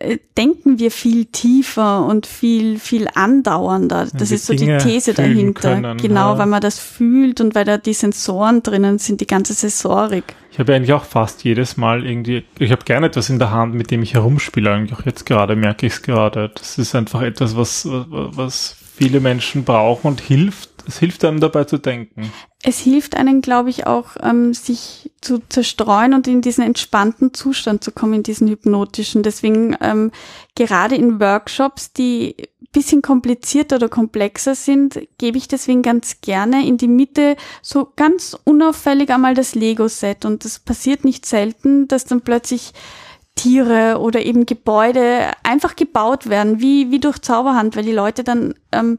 äh, 0.00 0.18
denken 0.36 0.78
wir 0.78 0.90
viel 0.90 1.24
tiefer 1.24 2.04
und 2.04 2.26
viel, 2.26 2.78
viel 2.78 3.08
andauernder. 3.14 4.08
Das 4.12 4.30
ist 4.30 4.44
so 4.44 4.52
die 4.52 4.66
Dinge 4.66 4.78
These 4.78 5.14
fühlen 5.14 5.34
dahinter. 5.34 5.74
können, 5.74 5.96
genau, 5.96 6.32
ja. 6.32 6.38
weil 6.38 6.46
man 6.46 6.60
das 6.60 6.78
fühlt 6.78 7.40
und 7.40 7.54
weil 7.54 7.64
da 7.64 7.78
die 7.78 7.94
Sensoren 7.94 8.62
drinnen 8.62 8.98
sind, 8.98 9.22
die 9.22 9.26
ganze 9.26 9.54
Sensorik. 9.54 10.34
Ich 10.58 10.60
habe 10.60 10.74
eigentlich 10.74 10.92
auch 10.92 11.04
fast 11.04 11.44
jedes 11.44 11.76
Mal 11.76 12.04
irgendwie, 12.04 12.42
ich 12.58 12.72
habe 12.72 12.84
gerne 12.84 13.06
etwas 13.06 13.30
in 13.30 13.38
der 13.38 13.52
Hand, 13.52 13.74
mit 13.74 13.92
dem 13.92 14.02
ich 14.02 14.14
herumspiele, 14.14 14.72
eigentlich 14.72 14.98
auch 14.98 15.06
jetzt 15.06 15.24
gerade, 15.24 15.54
merke 15.54 15.86
ich 15.86 15.92
es 15.92 16.02
gerade. 16.02 16.50
Das 16.52 16.78
ist 16.78 16.96
einfach 16.96 17.22
etwas, 17.22 17.56
was, 17.56 17.86
was 17.88 18.74
viele 18.96 19.20
Menschen 19.20 19.62
brauchen 19.62 20.08
und 20.08 20.20
hilft. 20.20 20.70
Es 20.84 20.98
hilft 20.98 21.24
einem 21.24 21.38
dabei 21.38 21.62
zu 21.62 21.78
denken. 21.78 22.32
Es 22.64 22.80
hilft 22.80 23.16
einem, 23.16 23.40
glaube 23.40 23.70
ich, 23.70 23.86
auch, 23.86 24.16
ähm, 24.20 24.52
sich 24.52 25.12
zu 25.20 25.38
zerstreuen 25.48 26.12
und 26.12 26.26
in 26.26 26.42
diesen 26.42 26.64
entspannten 26.64 27.32
Zustand 27.32 27.84
zu 27.84 27.92
kommen, 27.92 28.14
in 28.14 28.22
diesen 28.24 28.48
hypnotischen. 28.48 29.22
Deswegen 29.22 29.76
ähm, 29.80 30.10
gerade 30.56 30.96
in 30.96 31.20
Workshops, 31.20 31.92
die 31.92 32.34
bisschen 32.72 33.02
komplizierter 33.02 33.76
oder 33.76 33.88
komplexer 33.88 34.54
sind, 34.54 35.00
gebe 35.16 35.38
ich 35.38 35.48
deswegen 35.48 35.82
ganz 35.82 36.20
gerne 36.20 36.66
in 36.66 36.76
die 36.76 36.88
Mitte 36.88 37.36
so 37.62 37.92
ganz 37.96 38.36
unauffällig 38.44 39.10
einmal 39.10 39.34
das 39.34 39.54
Lego-Set. 39.54 40.24
Und 40.24 40.44
das 40.44 40.58
passiert 40.58 41.04
nicht 41.04 41.24
selten, 41.26 41.88
dass 41.88 42.04
dann 42.04 42.20
plötzlich 42.20 42.72
Tiere 43.36 43.98
oder 44.00 44.20
eben 44.22 44.46
Gebäude 44.46 45.30
einfach 45.44 45.76
gebaut 45.76 46.28
werden, 46.28 46.60
wie, 46.60 46.90
wie 46.90 46.98
durch 46.98 47.18
Zauberhand, 47.18 47.76
weil 47.76 47.84
die 47.84 47.92
Leute 47.92 48.24
dann 48.24 48.54
ähm, 48.72 48.98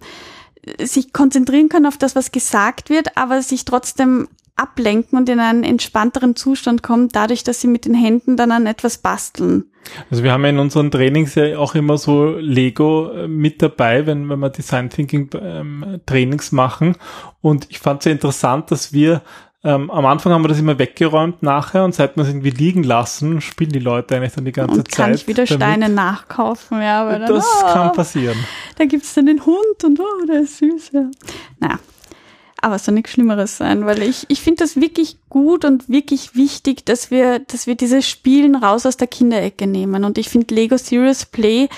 sich 0.82 1.14
konzentrieren 1.14 1.70
können 1.70 1.86
auf 1.86 1.98
das, 1.98 2.16
was 2.16 2.32
gesagt 2.32 2.90
wird, 2.90 3.18
aber 3.18 3.42
sich 3.42 3.66
trotzdem 3.66 4.30
ablenken 4.60 5.18
und 5.18 5.30
in 5.30 5.40
einen 5.40 5.64
entspannteren 5.64 6.36
Zustand 6.36 6.84
kommen, 6.84 7.10
dadurch, 7.10 7.44
dass 7.44 7.62
sie 7.62 7.68
mit 7.68 7.86
den 7.86 7.94
Händen 7.94 8.38
dann 8.38 8.52
an 8.52 8.66
etwas 8.66 8.98
basteln. 8.98 9.66
Also 10.12 10.24
wir 10.24 10.32
haben 10.32 10.44
ja 10.44 10.50
in 10.50 10.60
unseren 10.60 10.92
Trainings 10.92 11.36
ja 11.36 11.58
auch 11.58 11.76
immer 11.76 11.98
so 11.98 12.36
Lego 12.38 13.12
äh, 13.12 13.28
mit 13.28 13.62
dabei, 13.62 14.06
wenn, 14.06 14.30
wenn 14.30 14.40
wir 14.40 14.50
Design 14.50 14.90
Thinking 14.90 15.30
ähm, 15.42 16.02
Trainings 16.06 16.52
machen. 16.52 16.96
Und 17.42 17.68
ich 17.70 17.80
fand 17.80 18.00
es 18.00 18.04
sehr 18.04 18.14
interessant, 18.14 18.72
dass 18.72 18.94
wir 18.94 19.22
ähm, 19.62 19.92
am 19.92 20.06
Anfang 20.06 20.32
haben 20.32 20.44
wir 20.44 20.48
das 20.48 20.60
immer 20.60 20.80
weggeräumt 20.80 21.44
nachher 21.44 21.84
und 21.84 21.94
seit 21.94 22.16
wir 22.16 22.24
es 22.24 22.30
irgendwie 22.30 22.50
liegen 22.50 22.84
lassen, 22.84 23.42
spielen 23.42 23.72
die 23.72 23.80
Leute 23.80 24.16
eigentlich 24.16 24.32
dann 24.32 24.46
die 24.46 24.54
ganze 24.54 24.80
und 24.80 24.88
Zeit. 24.90 24.96
Kann 24.96 25.14
ich 25.14 25.28
wieder 25.28 25.44
damit. 25.46 25.62
Steine 25.62 25.90
nachkaufen, 25.90 26.82
ja. 26.82 27.02
Aber 27.02 27.20
dann, 27.20 27.28
das 27.28 27.46
oh, 27.46 27.66
kann 27.66 27.92
passieren. 27.92 28.38
Da 28.78 28.86
gibt's 28.86 29.14
dann 29.16 29.26
den 29.26 29.46
Hund 29.46 29.84
und 29.84 30.00
oh, 30.00 30.26
der 30.26 30.42
ist 30.42 30.60
süß, 30.60 30.92
ja. 30.94 31.12
Naja, 31.60 31.78
aber 32.62 32.76
es 32.76 32.86
soll 32.86 32.96
nichts 32.96 33.12
Schlimmeres 33.12 33.58
sein, 33.58 33.86
weil 33.86 34.02
ich, 34.04 34.26
ich 34.30 34.42
finde 34.42 34.64
das 34.64 34.76
wirklich 34.76 35.18
gut 35.30 35.66
und 35.66 35.90
wirklich 35.90 36.36
wichtig, 36.36 36.86
dass 36.86 37.12
wir, 37.12 37.40
dass 37.40 37.68
wir 37.68 37.76
dieses 37.76 38.08
Spielen 38.08 38.56
raus 38.56 38.86
aus 38.86 38.98
der 38.98 39.08
Kinderecke 39.08 39.68
nehmen. 39.68 40.04
Und 40.04 40.18
ich 40.18 40.30
finde 40.30 40.54
Lego 40.54 40.78
Serious 40.78 41.26
Play 41.26 41.70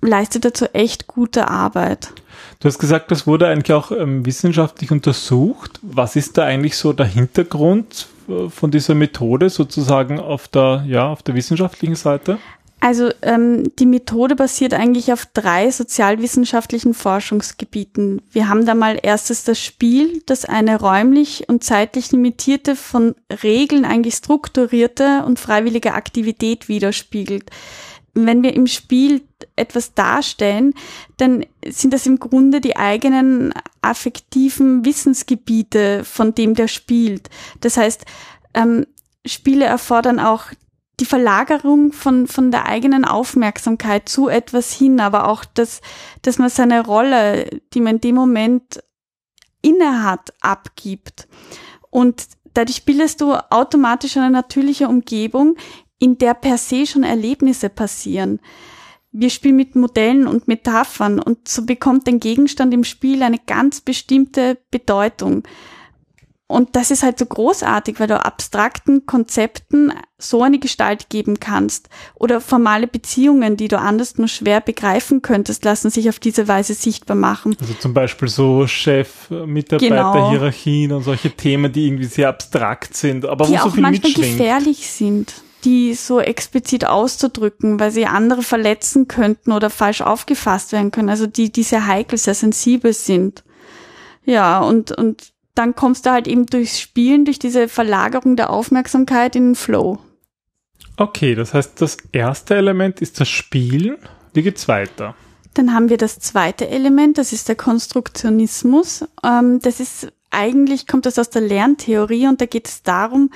leistet 0.00 0.44
dazu 0.44 0.66
echt 0.74 1.06
gute 1.06 1.48
Arbeit. 1.48 2.12
Du 2.60 2.68
hast 2.68 2.78
gesagt, 2.78 3.10
das 3.10 3.26
wurde 3.26 3.48
eigentlich 3.48 3.72
auch 3.72 3.90
ähm, 3.90 4.24
wissenschaftlich 4.26 4.90
untersucht. 4.90 5.80
Was 5.82 6.16
ist 6.16 6.38
da 6.38 6.44
eigentlich 6.44 6.76
so 6.76 6.92
der 6.92 7.06
Hintergrund 7.06 8.06
äh, 8.28 8.48
von 8.48 8.70
dieser 8.70 8.94
Methode 8.94 9.50
sozusagen 9.50 10.20
auf 10.20 10.48
der, 10.48 10.84
ja, 10.86 11.08
auf 11.08 11.22
der 11.22 11.34
wissenschaftlichen 11.34 11.94
Seite? 11.94 12.38
Also 12.84 13.10
ähm, 13.22 13.74
die 13.78 13.86
Methode 13.86 14.36
basiert 14.36 14.74
eigentlich 14.74 15.10
auf 15.10 15.24
drei 15.24 15.70
sozialwissenschaftlichen 15.70 16.92
Forschungsgebieten. 16.92 18.20
Wir 18.30 18.50
haben 18.50 18.66
da 18.66 18.74
mal 18.74 18.98
erstes 19.02 19.42
das 19.42 19.58
Spiel, 19.58 20.22
das 20.26 20.44
eine 20.44 20.78
räumlich 20.78 21.48
und 21.48 21.64
zeitlich 21.64 22.12
limitierte, 22.12 22.76
von 22.76 23.14
Regeln 23.42 23.86
eigentlich 23.86 24.16
strukturierte 24.16 25.24
und 25.24 25.40
freiwillige 25.40 25.94
Aktivität 25.94 26.68
widerspiegelt. 26.68 27.48
Wenn 28.12 28.42
wir 28.42 28.52
im 28.52 28.66
Spiel 28.66 29.22
etwas 29.56 29.94
darstellen, 29.94 30.74
dann 31.16 31.46
sind 31.66 31.94
das 31.94 32.04
im 32.04 32.18
Grunde 32.18 32.60
die 32.60 32.76
eigenen 32.76 33.54
affektiven 33.80 34.84
Wissensgebiete 34.84 36.04
von 36.04 36.34
dem, 36.34 36.52
der 36.52 36.68
spielt. 36.68 37.30
Das 37.62 37.78
heißt, 37.78 38.04
ähm, 38.52 38.84
Spiele 39.24 39.64
erfordern 39.64 40.20
auch 40.20 40.48
die 41.00 41.04
Verlagerung 41.04 41.92
von, 41.92 42.26
von 42.26 42.50
der 42.50 42.66
eigenen 42.66 43.04
Aufmerksamkeit 43.04 44.08
zu 44.08 44.28
etwas 44.28 44.72
hin, 44.72 45.00
aber 45.00 45.28
auch, 45.28 45.44
dass, 45.44 45.80
dass 46.22 46.38
man 46.38 46.50
seine 46.50 46.84
Rolle, 46.84 47.60
die 47.72 47.80
man 47.80 47.96
in 47.96 48.00
dem 48.00 48.14
Moment 48.14 48.82
inne 49.60 50.04
hat, 50.04 50.32
abgibt. 50.40 51.26
Und 51.90 52.26
dadurch 52.54 52.84
bildest 52.84 53.20
du 53.20 53.34
automatisch 53.34 54.16
eine 54.16 54.30
natürliche 54.30 54.88
Umgebung, 54.88 55.56
in 55.98 56.18
der 56.18 56.34
per 56.34 56.58
se 56.58 56.86
schon 56.86 57.02
Erlebnisse 57.02 57.68
passieren. 57.68 58.40
Wir 59.10 59.30
spielen 59.30 59.56
mit 59.56 59.76
Modellen 59.76 60.26
und 60.26 60.48
Metaphern 60.48 61.20
und 61.20 61.46
so 61.48 61.64
bekommt 61.64 62.08
ein 62.08 62.20
Gegenstand 62.20 62.74
im 62.74 62.84
Spiel 62.84 63.22
eine 63.22 63.38
ganz 63.38 63.80
bestimmte 63.80 64.58
Bedeutung. 64.70 65.44
Und 66.46 66.76
das 66.76 66.90
ist 66.90 67.02
halt 67.02 67.18
so 67.18 67.24
großartig, 67.24 67.98
weil 67.98 68.06
du 68.06 68.22
abstrakten 68.22 69.06
Konzepten 69.06 69.94
so 70.18 70.42
eine 70.42 70.58
Gestalt 70.58 71.08
geben 71.08 71.40
kannst. 71.40 71.88
Oder 72.14 72.42
formale 72.42 72.86
Beziehungen, 72.86 73.56
die 73.56 73.68
du 73.68 73.78
anders 73.78 74.18
nur 74.18 74.28
schwer 74.28 74.60
begreifen 74.60 75.22
könntest, 75.22 75.64
lassen 75.64 75.88
sich 75.88 76.10
auf 76.10 76.18
diese 76.18 76.46
Weise 76.46 76.74
sichtbar 76.74 77.16
machen. 77.16 77.56
Also 77.58 77.72
zum 77.74 77.94
Beispiel 77.94 78.28
so 78.28 78.66
Chef-Mitarbeiter-Hierarchien 78.66 80.88
genau. 80.88 80.98
und 80.98 81.04
solche 81.04 81.30
Themen, 81.30 81.72
die 81.72 81.86
irgendwie 81.86 82.04
sehr 82.04 82.28
abstrakt 82.28 82.94
sind, 82.94 83.24
aber 83.24 83.46
die 83.46 83.54
wo 83.54 83.58
so 83.58 83.70
viel 83.70 83.82
manchmal 83.82 84.10
mitschwingt. 84.10 84.38
gefährlich 84.38 84.90
sind 84.90 85.32
die 85.64 85.94
so 85.94 86.20
explizit 86.20 86.84
auszudrücken, 86.84 87.80
weil 87.80 87.90
sie 87.90 88.04
andere 88.04 88.42
verletzen 88.42 89.08
könnten 89.08 89.50
oder 89.50 89.70
falsch 89.70 90.02
aufgefasst 90.02 90.72
werden 90.72 90.90
können, 90.90 91.08
also 91.08 91.26
die, 91.26 91.50
die 91.50 91.62
sehr 91.62 91.86
heikel, 91.86 92.18
sehr 92.18 92.34
sensibel 92.34 92.92
sind. 92.92 93.44
Ja, 94.26 94.60
und, 94.60 94.92
und 94.92 95.33
dann 95.54 95.74
kommst 95.74 96.06
du 96.06 96.10
halt 96.10 96.26
eben 96.26 96.46
durchs 96.46 96.80
Spielen, 96.80 97.24
durch 97.24 97.38
diese 97.38 97.68
Verlagerung 97.68 98.36
der 98.36 98.50
Aufmerksamkeit 98.50 99.36
in 99.36 99.50
den 99.50 99.54
Flow. 99.54 99.98
Okay, 100.96 101.34
das 101.34 101.54
heißt, 101.54 101.80
das 101.80 101.96
erste 102.12 102.54
Element 102.54 103.00
ist 103.00 103.20
das 103.20 103.28
Spielen. 103.28 103.96
Wie 104.32 104.42
geht's 104.42 104.68
weiter? 104.68 105.14
Dann 105.54 105.72
haben 105.72 105.88
wir 105.88 105.96
das 105.96 106.18
zweite 106.18 106.68
Element, 106.68 107.18
das 107.18 107.32
ist 107.32 107.48
der 107.48 107.56
Konstruktionismus. 107.56 109.04
Ähm, 109.24 109.60
das 109.60 109.80
ist 109.80 110.12
eigentlich, 110.30 110.86
kommt 110.86 111.06
das 111.06 111.18
aus 111.18 111.30
der 111.30 111.42
Lerntheorie 111.42 112.26
und 112.26 112.40
da 112.40 112.46
geht 112.46 112.68
es 112.68 112.82
darum, 112.82 113.30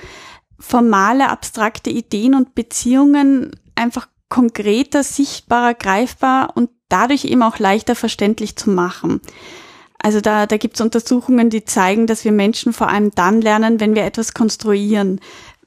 formale, 0.58 1.28
abstrakte 1.28 1.90
Ideen 1.90 2.34
und 2.34 2.56
Beziehungen 2.56 3.52
einfach 3.76 4.08
konkreter, 4.28 5.04
sichtbarer, 5.04 5.74
greifbar 5.74 6.56
und 6.56 6.70
dadurch 6.88 7.24
eben 7.24 7.42
auch 7.42 7.58
leichter 7.58 7.94
verständlich 7.94 8.56
zu 8.56 8.70
machen. 8.70 9.20
Also 9.98 10.20
da, 10.20 10.46
da 10.46 10.56
gibt 10.56 10.76
es 10.76 10.80
Untersuchungen, 10.80 11.50
die 11.50 11.64
zeigen, 11.64 12.06
dass 12.06 12.24
wir 12.24 12.32
Menschen 12.32 12.72
vor 12.72 12.88
allem 12.88 13.10
dann 13.14 13.40
lernen, 13.40 13.80
wenn 13.80 13.94
wir 13.94 14.04
etwas 14.04 14.32
konstruieren. 14.32 15.20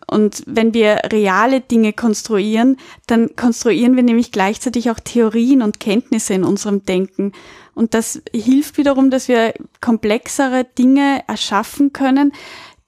Und 0.08 0.44
wenn 0.46 0.74
wir 0.74 1.02
reale 1.12 1.62
Dinge 1.62 1.94
konstruieren, 1.94 2.78
dann 3.08 3.36
konstruieren 3.36 3.96
wir 3.96 4.04
nämlich 4.04 4.32
gleichzeitig 4.32 4.90
auch 4.90 5.00
Theorien 5.00 5.62
und 5.62 5.80
Kenntnisse 5.80 6.34
in 6.34 6.44
unserem 6.44 6.86
Denken. 6.86 7.34
Und 7.74 7.94
das 7.94 8.22
hilft 8.34 8.78
wiederum, 8.78 9.10
dass 9.10 9.28
wir 9.28 9.54
komplexere 9.80 10.66
Dinge 10.78 11.24
erschaffen 11.28 11.94
können, 11.94 12.34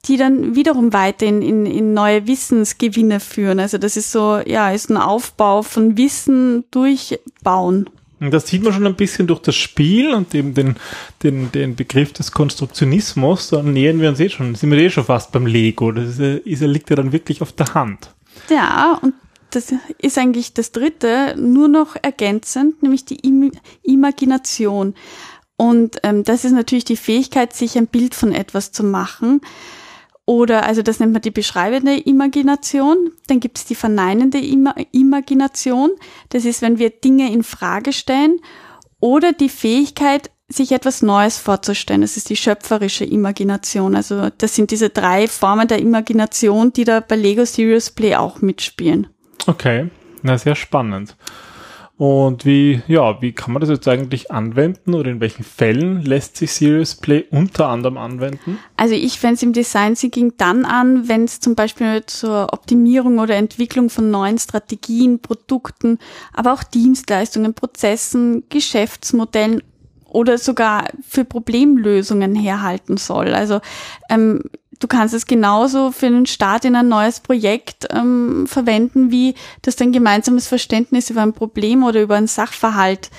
die 0.06 0.18
dann 0.18 0.56
wiederum 0.56 0.92
weiter 0.92 1.26
in, 1.26 1.42
in, 1.42 1.66
in 1.66 1.94
neue 1.94 2.28
Wissensgewinne 2.28 3.22
führen. 3.22 3.60
Also 3.60 3.78
das 3.78 3.96
ist 3.96 4.12
so, 4.12 4.40
ja, 4.46 4.72
ist 4.72 4.90
ein 4.90 4.98
Aufbau 4.98 5.62
von 5.62 5.98
Wissen 5.98 6.66
durchbauen. 6.72 7.90
Das 8.32 8.48
sieht 8.48 8.64
man 8.64 8.74
schon 8.74 8.86
ein 8.86 8.96
bisschen 8.96 9.28
durch 9.28 9.42
das 9.42 9.56
Spiel 9.56 10.14
und 10.14 10.34
eben 10.36 10.54
den, 10.54 10.76
den, 11.24 11.52
den 11.52 11.76
Begriff 11.76 12.14
des 12.14 12.32
Konstruktionismus. 12.32 13.50
Da 13.50 13.62
nähern 13.64 14.00
wir 14.00 14.10
uns 14.10 14.20
eh 14.20 14.30
schon, 14.30 14.56
sind 14.56 14.72
wir 14.72 14.78
eh 14.78 14.90
schon 14.90 15.06
fast 15.06 15.32
beim 15.32 15.46
Lego. 15.46 15.92
Das 15.92 16.20
ist, 16.20 16.62
liegt 16.62 16.90
ja 16.90 16.96
dann 16.96 17.12
wirklich 17.12 17.42
auf 17.42 17.52
der 17.54 17.74
Hand. 17.74 18.10
Ja, 18.50 19.00
und 19.02 19.14
das 19.52 19.74
ist 20.00 20.18
eigentlich 20.18 20.54
das 20.54 20.72
dritte, 20.72 21.36
nur 21.38 21.68
noch 21.68 21.96
ergänzend, 22.02 22.82
nämlich 22.82 23.06
die 23.06 23.16
Im 23.16 23.52
Imagination. 23.84 24.96
Und 25.56 25.98
ähm, 26.04 26.24
das 26.24 26.46
ist 26.46 26.54
natürlich 26.54 26.86
die 26.86 26.98
Fähigkeit, 26.98 27.54
sich 27.54 27.78
ein 27.78 27.88
Bild 27.88 28.16
von 28.16 28.34
etwas 28.34 28.72
zu 28.72 28.84
machen. 28.84 29.42
Oder, 30.26 30.66
also 30.66 30.82
das 30.82 31.00
nennt 31.00 31.12
man 31.12 31.22
die 31.22 31.32
beschreibende 31.32 31.98
Imagination. 31.98 33.12
Dann 33.28 33.40
gibt 33.40 33.58
es 33.58 33.66
die 33.66 33.76
verneinende 33.76 34.40
Ima 34.40 34.74
Imagination. 34.92 35.92
Das 36.30 36.46
ist, 36.46 36.62
wenn 36.62 36.80
wir 36.80 36.92
Dinge 36.92 37.32
in 37.32 37.44
Frage 37.44 37.92
stellen. 37.92 38.40
Oder 39.00 39.34
die 39.34 39.50
Fähigkeit, 39.50 40.32
sich 40.48 40.72
etwas 40.72 41.02
Neues 41.02 41.38
vorzustellen. 41.38 42.02
Das 42.02 42.16
ist 42.16 42.30
die 42.30 42.36
schöpferische 42.36 43.06
Imagination. 43.06 43.96
Also 43.96 44.30
das 44.38 44.56
sind 44.56 44.72
diese 44.72 44.90
drei 44.90 45.28
Formen 45.28 45.68
der 45.68 45.80
Imagination, 45.80 46.72
die 46.72 46.84
da 46.84 47.00
bei 47.00 47.16
Lego 47.16 47.46
Serious 47.46 47.90
Play 47.90 48.16
auch 48.16 48.42
mitspielen. 48.42 49.08
Okay, 49.48 49.90
na 50.22 50.38
sehr 50.38 50.56
spannend. 50.56 51.16
Und 51.96 52.44
wie, 52.44 52.82
ja, 52.88 53.22
wie 53.22 53.34
kann 53.34 53.54
man 53.54 53.62
das 53.62 53.70
jetzt 53.70 53.88
eigentlich 53.88 54.32
anwenden 54.32 54.96
oder 54.96 55.12
in 55.12 55.20
welchen 55.20 55.44
Fällen 55.44 56.02
lässt 56.02 56.38
sich 56.38 56.52
Serious 56.52 56.96
Play 56.96 57.26
unter 57.30 57.68
anderem 57.68 57.98
anwenden? 57.98 58.58
Also 58.78 58.96
ich 58.96 59.20
fände 59.20 59.36
es 59.36 59.44
im 59.44 59.54
Design 59.54 59.94
Thinking 59.94 60.34
dann 60.38 60.66
an, 60.66 61.08
wenn 61.08 61.26
es 61.26 61.40
zum 61.40 61.54
Beispiel 61.54 62.04
zur 62.08 62.52
Optimierung 62.52 63.20
oder 63.20 63.36
Entwicklung 63.36 63.92
von 63.92 64.10
neuen 64.10 64.40
Strategien, 64.40 65.20
Produkten, 65.20 66.00
aber 66.34 66.54
auch 66.54 66.64
Dienstleistungen, 66.64 67.54
Prozessen, 67.54 68.44
Geschäftsmodellen 68.50 69.62
oder 70.08 70.40
sogar 70.40 70.88
für 71.08 71.26
Problemlösungen 71.26 72.36
herhalten 72.36 72.98
soll. 72.98 73.36
Also 73.36 73.60
ähm, 74.10 74.42
du 74.80 74.88
kannst 74.88 75.14
es 75.14 75.26
genauso 75.26 75.92
für 75.92 76.08
einen 76.08 76.26
Start 76.26 76.66
in 76.66 76.76
ein 76.76 76.88
neues 76.88 77.20
Projekt 77.20 77.88
ähm, 77.92 78.46
verwenden, 78.48 79.12
wie 79.12 79.36
dass 79.62 79.76
du 79.76 79.86
ein 79.86 79.92
gemeinsames 79.92 80.48
Verständnis 80.48 81.10
über 81.10 81.22
ein 81.22 81.34
Problem 81.34 81.84
oder 81.84 82.02
über 82.02 82.16
einen 82.16 82.28
Sachverhalt 82.28 83.10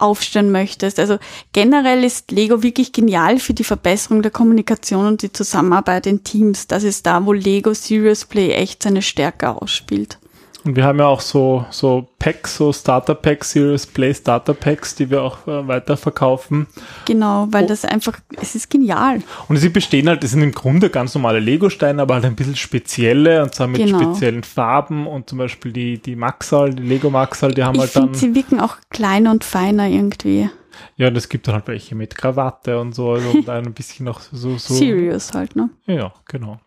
aufstellen 0.00 0.50
möchtest. 0.50 0.98
Also 0.98 1.18
generell 1.52 2.04
ist 2.04 2.30
Lego 2.30 2.62
wirklich 2.62 2.92
genial 2.92 3.38
für 3.38 3.54
die 3.54 3.64
Verbesserung 3.64 4.22
der 4.22 4.30
Kommunikation 4.30 5.06
und 5.06 5.22
die 5.22 5.32
Zusammenarbeit 5.32 6.06
in 6.06 6.24
Teams. 6.24 6.66
Das 6.66 6.84
ist 6.84 7.06
da, 7.06 7.26
wo 7.26 7.32
Lego 7.32 7.74
Serious 7.74 8.24
Play 8.24 8.52
echt 8.52 8.82
seine 8.82 9.02
Stärke 9.02 9.50
ausspielt. 9.50 10.18
Und 10.64 10.76
wir 10.76 10.84
haben 10.84 10.98
ja 10.98 11.06
auch 11.06 11.20
so, 11.20 11.64
so 11.70 12.08
Packs, 12.18 12.56
so 12.56 12.72
Starter 12.72 13.14
Packs, 13.14 13.52
Serious 13.52 13.86
Play 13.86 14.12
Starter 14.12 14.54
Packs, 14.54 14.94
die 14.94 15.10
wir 15.10 15.22
auch 15.22 15.46
äh, 15.46 15.66
weiterverkaufen. 15.66 16.66
Genau, 17.06 17.48
weil 17.50 17.64
oh. 17.64 17.68
das 17.68 17.84
einfach, 17.84 18.18
es 18.40 18.54
ist 18.54 18.68
genial. 18.68 19.22
Und 19.48 19.56
sie 19.56 19.70
bestehen 19.70 20.08
halt, 20.08 20.22
das 20.22 20.32
sind 20.32 20.42
im 20.42 20.52
Grunde 20.52 20.90
ganz 20.90 21.14
normale 21.14 21.40
Lego-Steine, 21.40 22.02
aber 22.02 22.14
halt 22.14 22.24
ein 22.26 22.36
bisschen 22.36 22.56
spezielle 22.56 23.42
und 23.42 23.54
zwar 23.54 23.68
mit 23.68 23.84
genau. 23.84 24.00
speziellen 24.00 24.42
Farben 24.42 25.06
und 25.06 25.28
zum 25.30 25.38
Beispiel 25.38 25.72
die, 25.72 25.98
die 25.98 26.16
Maxal, 26.16 26.74
die 26.74 26.82
Lego 26.82 27.10
Maxal, 27.10 27.54
die 27.54 27.64
haben 27.64 27.76
ich 27.76 27.80
halt 27.80 27.96
dann. 27.96 28.14
Sie 28.14 28.34
wirken 28.34 28.60
auch 28.60 28.76
kleiner 28.90 29.30
und 29.30 29.44
feiner 29.44 29.88
irgendwie. 29.88 30.50
Ja, 30.96 31.08
und 31.08 31.16
es 31.16 31.28
gibt 31.28 31.46
dann 31.48 31.54
halt 31.54 31.68
welche 31.68 31.94
mit 31.94 32.16
Krawatte 32.16 32.78
und 32.78 32.94
so, 32.94 33.12
also 33.12 33.30
und 33.38 33.48
ein 33.48 33.72
bisschen 33.72 34.04
noch 34.04 34.20
so, 34.20 34.58
so. 34.58 34.74
Serious 34.74 35.32
halt, 35.32 35.56
ne? 35.56 35.70
Ja, 35.86 36.12
genau. 36.26 36.58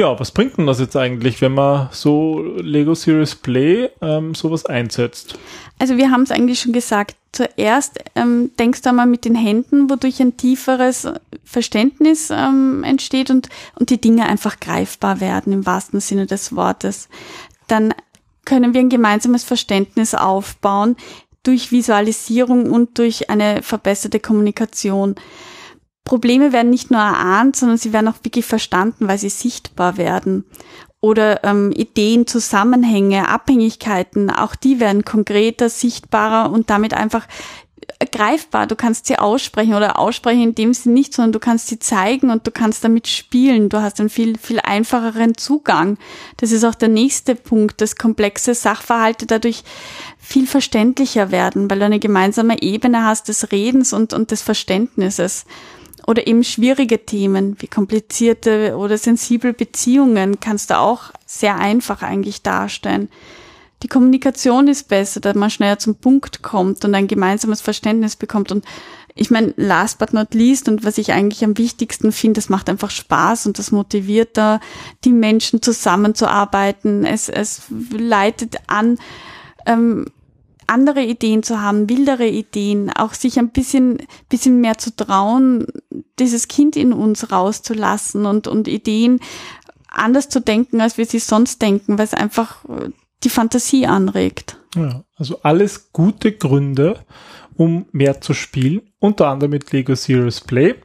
Ja, 0.00 0.18
was 0.18 0.30
bringt 0.30 0.56
denn 0.56 0.66
das 0.66 0.80
jetzt 0.80 0.96
eigentlich, 0.96 1.42
wenn 1.42 1.52
man 1.52 1.90
so 1.92 2.40
Lego 2.56 2.94
Series 2.94 3.34
Play 3.34 3.90
ähm, 4.00 4.34
sowas 4.34 4.64
einsetzt? 4.64 5.38
Also 5.78 5.98
wir 5.98 6.10
haben 6.10 6.22
es 6.22 6.30
eigentlich 6.30 6.58
schon 6.58 6.72
gesagt. 6.72 7.16
Zuerst 7.32 7.98
ähm, 8.14 8.50
denkst 8.58 8.80
du 8.80 8.88
einmal 8.88 9.04
mit 9.04 9.26
den 9.26 9.34
Händen, 9.34 9.90
wodurch 9.90 10.18
ein 10.22 10.38
tieferes 10.38 11.06
Verständnis 11.44 12.30
ähm, 12.30 12.82
entsteht 12.82 13.28
und, 13.28 13.50
und 13.78 13.90
die 13.90 14.00
Dinge 14.00 14.24
einfach 14.24 14.58
greifbar 14.58 15.20
werden 15.20 15.52
im 15.52 15.66
wahrsten 15.66 16.00
Sinne 16.00 16.24
des 16.24 16.56
Wortes. 16.56 17.10
Dann 17.66 17.92
können 18.46 18.72
wir 18.72 18.80
ein 18.80 18.88
gemeinsames 18.88 19.44
Verständnis 19.44 20.14
aufbauen 20.14 20.96
durch 21.42 21.72
Visualisierung 21.72 22.70
und 22.70 22.96
durch 22.96 23.28
eine 23.28 23.62
verbesserte 23.62 24.18
Kommunikation. 24.18 25.16
Probleme 26.04 26.52
werden 26.52 26.70
nicht 26.70 26.90
nur 26.90 27.00
erahnt, 27.00 27.56
sondern 27.56 27.78
sie 27.78 27.92
werden 27.92 28.08
auch 28.08 28.24
wirklich 28.24 28.44
verstanden, 28.44 29.08
weil 29.08 29.18
sie 29.18 29.28
sichtbar 29.28 29.96
werden. 29.96 30.44
Oder 31.00 31.44
ähm, 31.44 31.72
Ideen, 31.72 32.26
Zusammenhänge, 32.26 33.28
Abhängigkeiten, 33.28 34.30
auch 34.30 34.54
die 34.54 34.80
werden 34.80 35.04
konkreter, 35.04 35.70
sichtbarer 35.70 36.50
und 36.52 36.68
damit 36.68 36.94
einfach 36.94 37.26
greifbar. 38.10 38.66
Du 38.66 38.76
kannst 38.76 39.06
sie 39.06 39.18
aussprechen 39.18 39.74
oder 39.74 39.98
aussprechen 39.98 40.42
in 40.42 40.54
dem 40.54 40.74
Sinne 40.74 40.94
nicht, 40.94 41.14
sondern 41.14 41.32
du 41.32 41.38
kannst 41.38 41.68
sie 41.68 41.78
zeigen 41.78 42.30
und 42.30 42.46
du 42.46 42.50
kannst 42.50 42.84
damit 42.84 43.08
spielen. 43.08 43.68
Du 43.68 43.80
hast 43.80 44.00
einen 44.00 44.08
viel, 44.08 44.38
viel 44.38 44.60
einfacheren 44.60 45.36
Zugang. 45.36 45.98
Das 46.36 46.52
ist 46.52 46.64
auch 46.64 46.74
der 46.74 46.88
nächste 46.88 47.34
Punkt, 47.34 47.80
dass 47.80 47.96
komplexe 47.96 48.54
Sachverhalte 48.54 49.26
dadurch 49.26 49.64
viel 50.18 50.46
verständlicher 50.46 51.30
werden, 51.30 51.70
weil 51.70 51.78
du 51.78 51.84
eine 51.84 51.98
gemeinsame 51.98 52.62
Ebene 52.62 53.04
hast 53.04 53.28
des 53.28 53.52
Redens 53.52 53.92
und, 53.92 54.12
und 54.12 54.30
des 54.30 54.42
Verständnisses 54.42 55.44
oder 56.06 56.26
eben 56.26 56.44
schwierige 56.44 57.04
Themen 57.04 57.56
wie 57.60 57.68
komplizierte 57.68 58.76
oder 58.76 58.98
sensible 58.98 59.52
Beziehungen 59.52 60.40
kannst 60.40 60.70
du 60.70 60.78
auch 60.78 61.12
sehr 61.26 61.56
einfach 61.56 62.02
eigentlich 62.02 62.42
darstellen. 62.42 63.08
Die 63.82 63.88
Kommunikation 63.88 64.68
ist 64.68 64.88
besser, 64.88 65.20
dass 65.20 65.34
man 65.34 65.50
schneller 65.50 65.78
zum 65.78 65.94
Punkt 65.94 66.42
kommt 66.42 66.84
und 66.84 66.94
ein 66.94 67.08
gemeinsames 67.08 67.62
Verständnis 67.62 68.14
bekommt. 68.14 68.52
Und 68.52 68.64
ich 69.14 69.30
meine, 69.30 69.54
last 69.56 69.98
but 69.98 70.12
not 70.12 70.34
least 70.34 70.68
und 70.68 70.84
was 70.84 70.98
ich 70.98 71.12
eigentlich 71.12 71.44
am 71.44 71.56
wichtigsten 71.56 72.12
finde, 72.12 72.40
es 72.40 72.48
macht 72.48 72.68
einfach 72.68 72.90
Spaß 72.90 73.46
und 73.46 73.58
das 73.58 73.72
motiviert 73.72 74.36
da, 74.36 74.60
die 75.04 75.12
Menschen 75.12 75.62
zusammenzuarbeiten. 75.62 77.04
Es, 77.04 77.28
es 77.28 77.62
leitet 77.90 78.56
an, 78.66 78.98
ähm, 79.66 80.06
andere 80.70 81.02
Ideen 81.02 81.42
zu 81.42 81.60
haben, 81.60 81.88
wildere 81.88 82.26
Ideen, 82.26 82.90
auch 82.90 83.14
sich 83.14 83.38
ein 83.38 83.50
bisschen, 83.50 83.98
bisschen 84.28 84.60
mehr 84.60 84.78
zu 84.78 84.94
trauen, 84.94 85.66
dieses 86.18 86.48
Kind 86.48 86.76
in 86.76 86.92
uns 86.92 87.30
rauszulassen 87.30 88.24
und, 88.26 88.46
und 88.46 88.68
Ideen 88.68 89.20
anders 89.88 90.28
zu 90.28 90.40
denken, 90.40 90.80
als 90.80 90.98
wir 90.98 91.06
sie 91.06 91.18
sonst 91.18 91.60
denken, 91.60 91.98
weil 91.98 92.04
es 92.04 92.14
einfach 92.14 92.64
die 93.24 93.28
Fantasie 93.28 93.86
anregt. 93.86 94.56
Ja, 94.76 95.04
also 95.16 95.40
alles 95.42 95.92
gute 95.92 96.32
Gründe, 96.32 97.00
um 97.56 97.86
mehr 97.92 98.20
zu 98.20 98.32
spielen, 98.32 98.82
unter 99.00 99.28
anderem 99.28 99.50
mit 99.50 99.70
Lego 99.72 99.94
Serious 99.94 100.40
Play. 100.40 100.76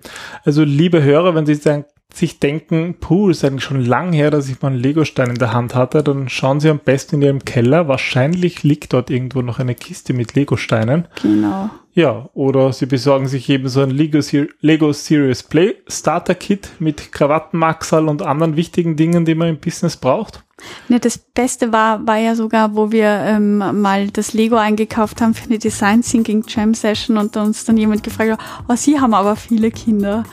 Also 0.44 0.64
liebe 0.64 1.04
Hörer, 1.04 1.36
wenn 1.36 1.46
Sie 1.46 1.56
sagen, 1.56 1.86
sich 2.18 2.40
denken, 2.40 2.96
puh, 3.00 3.30
ist 3.30 3.44
eigentlich 3.44 3.64
schon 3.64 3.84
lang 3.84 4.14
her, 4.14 4.32
dass 4.32 4.50
ich 4.50 4.62
mal 4.62 4.70
einen 4.70 4.82
Legostein 4.82 5.30
in 5.30 5.38
der 5.38 5.54
Hand 5.54 5.76
hatte, 5.76 6.04
dann 6.04 6.30
schauen 6.30 6.60
Sie 6.60 6.70
am 6.70 6.80
besten 6.80 7.16
in 7.16 7.22
Ihrem 7.22 7.46
Keller. 7.46 7.88
Wahrscheinlich 7.88 8.64
liegt 8.64 8.94
dort 8.94 9.10
irgendwo 9.10 9.42
noch 9.42 9.60
eine 9.60 9.76
Kiste 9.76 10.14
mit 10.14 10.36
Legosteinen. 10.36 11.08
Genau. 11.22 11.70
Ja, 11.94 12.30
oder 12.34 12.74
Sie 12.74 12.88
besorgen 12.88 13.28
sich 13.28 13.50
eben 13.50 13.70
so 13.70 13.82
ein 13.82 13.90
Lego, 13.90 14.20
Lego 14.60 14.92
Serious 14.92 15.44
Play 15.44 15.76
Starter 15.88 16.36
Kit 16.36 16.72
mit 16.80 17.14
Krawattenmaxal 17.14 18.10
und 18.10 18.22
anderen 18.22 18.58
wichtigen 18.58 18.98
Dingen, 18.98 19.24
die 19.24 19.36
man 19.36 19.48
im 19.48 19.60
Business 19.60 19.96
braucht. 19.96 20.44
Ne, 20.88 21.00
das 21.00 21.18
Beste 21.18 21.72
war, 21.74 22.06
war 22.06 22.18
ja 22.18 22.36
sogar, 22.36 22.76
wo 22.76 22.92
wir 22.92 23.08
ähm, 23.08 23.58
mal 23.82 24.10
das 24.10 24.34
Lego 24.34 24.56
eingekauft 24.56 25.22
haben 25.22 25.34
für 25.34 25.46
eine 25.46 25.60
Design 25.60 26.02
Thinking 26.02 26.44
Jam 26.48 26.74
Session 26.74 27.18
und 27.18 27.36
uns 27.38 27.66
dann 27.66 27.78
jemand 27.78 28.04
gefragt 28.04 28.32
hat, 28.32 28.40
oh, 28.68 28.76
Sie 28.76 29.00
haben 29.00 29.14
aber 29.14 29.36
viele 29.36 29.72
Kinder. 29.72 30.24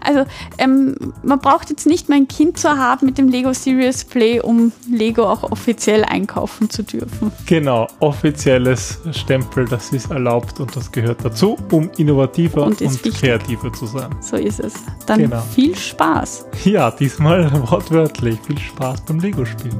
Also 0.00 0.24
ähm, 0.58 1.12
man 1.22 1.38
braucht 1.38 1.70
jetzt 1.70 1.86
nicht 1.86 2.08
mehr 2.08 2.18
ein 2.18 2.28
Kind 2.28 2.58
zu 2.58 2.70
haben 2.70 3.06
mit 3.06 3.18
dem 3.18 3.28
Lego 3.28 3.52
Serious 3.52 4.04
Play, 4.04 4.40
um 4.40 4.72
Lego 4.90 5.24
auch 5.24 5.44
offiziell 5.44 6.04
einkaufen 6.04 6.70
zu 6.70 6.82
dürfen. 6.82 7.32
Genau, 7.46 7.86
offizielles 8.00 8.98
Stempel, 9.12 9.66
das 9.66 9.92
ist 9.92 10.10
erlaubt 10.10 10.60
und 10.60 10.74
das 10.74 10.90
gehört 10.90 11.24
dazu, 11.24 11.56
um 11.70 11.90
innovativer 11.98 12.64
und, 12.64 12.80
und 12.80 13.02
kreativer 13.02 13.72
zu 13.72 13.86
sein. 13.86 14.10
So 14.20 14.36
ist 14.36 14.60
es. 14.60 14.74
Dann 15.06 15.20
genau. 15.20 15.40
viel 15.54 15.76
Spaß. 15.76 16.46
Ja, 16.64 16.90
diesmal 16.90 17.50
wortwörtlich. 17.70 18.38
Viel 18.46 18.58
Spaß 18.58 19.02
beim 19.02 19.20
Lego-Spielen. 19.20 19.79